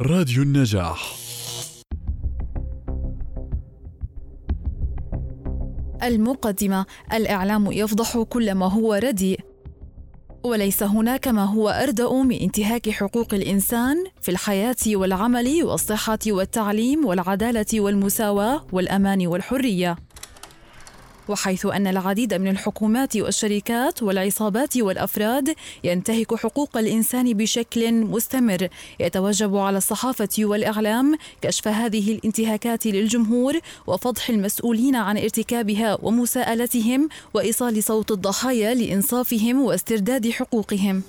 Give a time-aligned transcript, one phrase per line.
[0.00, 1.14] راديو النجاح.
[6.02, 6.86] المقدمة.
[7.12, 9.40] الإعلام يفضح كل ما هو رديء.
[10.44, 17.80] وليس هناك ما هو أردأ من انتهاك حقوق الإنسان في الحياة والعمل والصحة والتعليم والعدالة
[17.80, 19.96] والمساواة والأمان والحرية.
[21.28, 25.54] وحيث أن العديد من الحكومات والشركات والعصابات والأفراد
[25.84, 28.68] ينتهك حقوق الإنسان بشكل مستمر.
[29.00, 38.10] يتوجب على الصحافة والإعلام كشف هذه الانتهاكات للجمهور وفضح المسؤولين عن ارتكابها ومساءلتهم وإيصال صوت
[38.10, 41.02] الضحايا لإنصافهم واسترداد حقوقهم.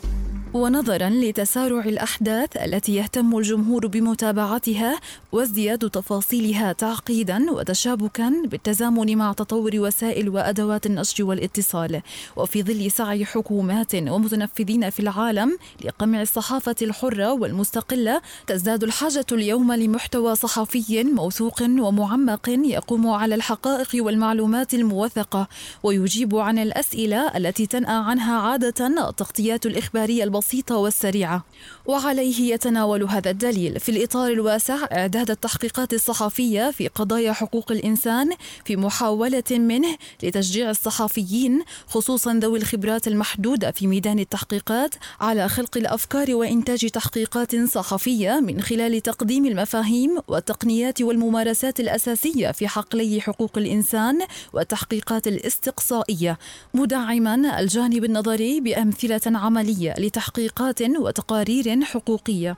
[0.55, 4.99] ونظرا لتسارع الأحداث التي يهتم الجمهور بمتابعتها
[5.31, 12.01] وازدياد تفاصيلها تعقيدا وتشابكا بالتزامن مع تطور وسائل وأدوات النشر والاتصال.
[12.35, 20.35] وفي ظل سعي حكومات ومتنفذين في العالم لقمع الصحافة الحرة والمستقلة تزداد الحاجة اليوم لمحتوى
[20.35, 25.47] صحفي موثوق ومعمق يقوم على الحقائق والمعلومات الموثقة.
[25.83, 31.45] ويجيب عن الأسئلة التي تنأى عنها عادة التغطيات الإخبارية البسيطة البسيطة والسريعة.
[31.85, 33.79] وعليه يتناول هذا الدليل.
[33.79, 38.29] في الإطار الواسع إعداد التحقيقات الصحفية في قضايا حقوق الإنسان
[38.65, 46.35] في محاولة منه لتشجيع الصحفيين خصوصا ذوي الخبرات المحدودة في ميدان التحقيقات على خلق الأفكار
[46.35, 54.19] وإنتاج تحقيقات صحفية من خلال تقديم المفاهيم والتقنيات والممارسات الأساسية في حقلي حقوق الإنسان
[54.53, 56.37] والتحقيقات الاستقصائية.
[56.73, 62.57] مدعما الجانب النظري بأمثلة عملية لتحقيق تحقيقات وتقارير حقوقية.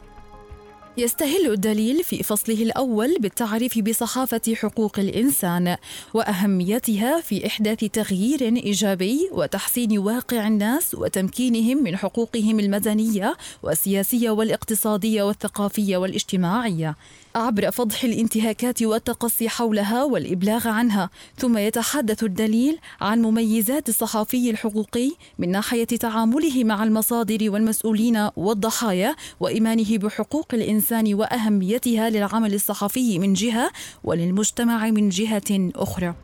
[0.99, 5.77] يستهل الدليل في فصله الأول بالتعريف بصحافة حقوق الإنسان
[6.13, 15.97] وأهميتها في إحداث تغيير إيجابي وتحسين واقع الناس وتمكينهم من حقوقهم المدنية والسياسية والاقتصادية والثقافية
[15.97, 16.95] والاجتماعية.
[17.35, 25.51] عبر فضح الانتهاكات والتقصي حولها والإبلاغ عنها ثم يتحدث الدليل عن مميزات الصحفي الحقوقي من
[25.51, 30.53] ناحية تعامله مع المصادر والمسؤولين والضحايا وإيمانه بحقوق
[30.91, 33.71] الإنسان وأهميتها للعمل الصحفي من جهة
[34.03, 36.15] وللمجتمع من جهة أخرى.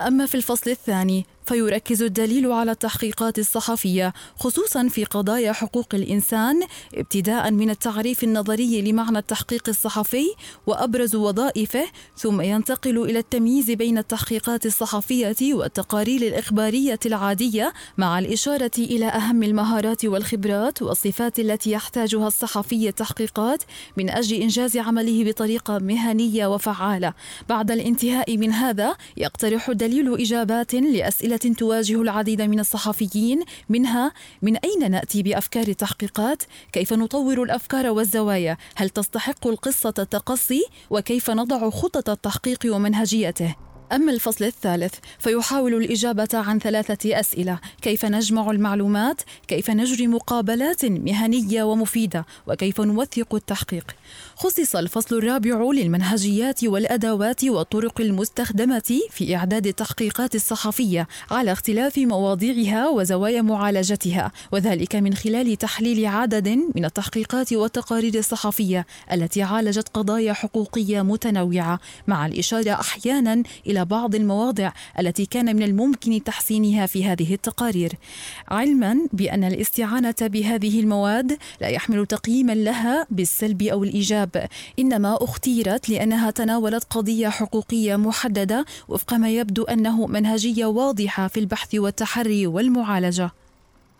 [0.00, 6.60] أما في الفصل الثاني فيركز الدليل على التحقيقات الصحفية خصوصا في قضايا حقوق الإنسان
[6.94, 10.26] ابتداء من التعريف النظري لمعنى التحقيق الصحفي
[10.66, 11.84] وأبرز وظائفه
[12.16, 20.04] ثم ينتقل إلى التمييز بين التحقيقات الصحفية والتقارير الإخبارية العادية مع الإشارة إلى أهم المهارات
[20.04, 23.62] والخبرات والصفات التي يحتاجها الصحفي التحقيقات
[23.96, 27.14] من أجل إنجاز عمله بطريقة مهنية وفعالة.
[27.48, 34.12] بعد الانتهاء من هذا يقترح الدليل إجابات لأسئلة أسئلة تواجه العديد من الصحفيين منها
[34.42, 41.70] من أين نأتي بأفكار التحقيقات؟ كيف نطور الأفكار والزوايا؟ هل تستحق القصة التقصي؟ وكيف نضع
[41.70, 43.54] خطط التحقيق ومنهجيته؟
[43.92, 51.62] أما الفصل الثالث فيحاول الإجابة عن ثلاثة أسئلة كيف نجمع المعلومات؟ كيف نجري مقابلات مهنية
[51.62, 53.94] ومفيدة؟ وكيف نوثق التحقيق؟
[54.36, 63.42] خصص الفصل الرابع للمنهجيات والأدوات والطرق المستخدمة في إعداد التحقيقات الصحفية على اختلاف مواضيعها وزوايا
[63.42, 71.80] معالجتها وذلك من خلال تحليل عدد من التحقيقات والتقارير الصحفية التي عالجت قضايا حقوقية متنوعة
[72.06, 77.92] مع الإشارة أحيانا إلى بعض المواضع التي كان من الممكن تحسينها في هذه التقارير.
[78.48, 84.48] علما بأن الاستعانة بهذه المواد لا يحمل تقييما لها بالسلب أو الإيجاب
[84.78, 91.74] إنما اختيرت لأنها تناولت قضية حقوقية محددة وفق ما يبدو أنه منهجية واضحة في البحث
[91.74, 93.41] والتحري والمعالجة.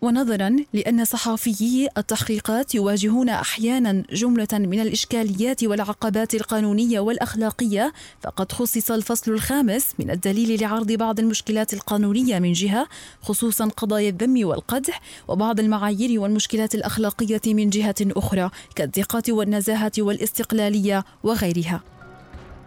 [0.03, 9.33] ونظرا لأن صحافيي التحقيقات يواجهون أحيانا جملة من الإشكاليات والعقبات القانونية والأخلاقية فقد خصص الفصل
[9.33, 12.87] الخامس من الدليل لعرض بعض المشكلات القانونية من جهة
[13.23, 21.81] خصوصا قضايا الذم والقدح وبعض المعايير والمشكلات الأخلاقية من جهة أخرى كالدقة والنزاهة والاستقلالية وغيرها.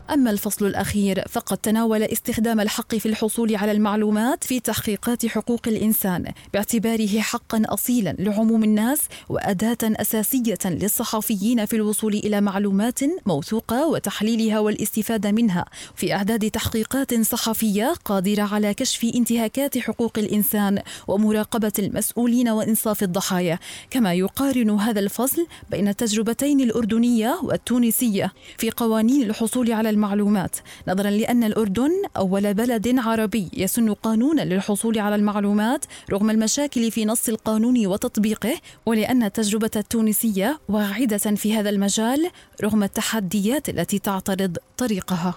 [0.09, 6.25] أما الفصل الأخير فقد تناول استخدام الحق في الحصول على المعلومات في تحقيقات حقوق الإنسان
[6.53, 8.99] باعتباره حقا أصيلا لعموم الناس
[9.29, 15.65] وأداة أساسية للصحفيين في الوصول إلى معلومات موثوقة وتحليلها والاستفادة منها.
[15.95, 23.59] في إعداد تحقيقات صحفية قادرة على كشف انتهاكات حقوق الإنسان ومراقبة المسؤولين وإنصاف الضحايا.
[23.89, 30.55] كما يقارن هذا الفصل بين التجربتين الأردنية والتونسية في قوانين الحصول على المعلومات
[30.87, 37.29] نظرا لأن الأردن أول بلد عربي يسن قانونا للحصول على المعلومات رغم المشاكل في نص
[37.29, 38.55] القانون وتطبيقه
[38.85, 42.29] ولأن التجربة التونسية واعدة في هذا المجال
[42.63, 45.33] رغم التحديات التي تعترض طريقها.